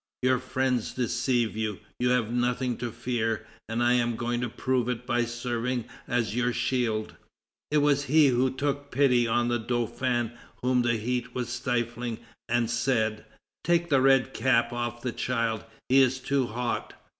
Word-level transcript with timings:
Your 0.23 0.39
friends 0.39 0.95
deceive 0.95 1.55
you; 1.55 1.79
you 1.99 2.09
have 2.09 2.31
nothing 2.33 2.75
to 2.77 2.91
fear, 2.91 3.45
and 3.69 3.83
I 3.83 3.93
am 3.93 4.15
going 4.15 4.41
to 4.41 4.49
prove 4.49 4.89
it 4.89 5.05
by 5.05 5.25
serving 5.25 5.85
as 6.07 6.35
your 6.35 6.51
shield." 6.53 7.13
It 7.69 7.77
was 7.83 8.05
he 8.05 8.29
who 8.29 8.49
took 8.49 8.89
pity 8.89 9.27
on 9.27 9.47
the 9.47 9.59
Dauphin 9.59 10.31
whom 10.63 10.81
the 10.81 10.97
heat 10.97 11.35
was 11.35 11.49
stifling, 11.49 12.17
and 12.49 12.67
said: 12.67 13.25
"Take 13.63 13.89
the 13.89 14.01
red 14.01 14.33
cap 14.33 14.73
off 14.73 15.03
the 15.03 15.11
child; 15.11 15.65
he 15.87 16.01
is 16.01 16.17
too 16.17 16.47
hot." 16.47 16.95